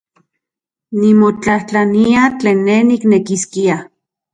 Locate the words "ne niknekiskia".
2.67-3.75